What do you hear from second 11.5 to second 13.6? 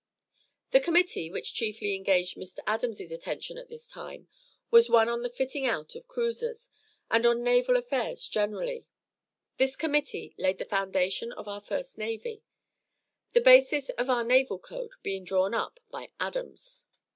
first navy; the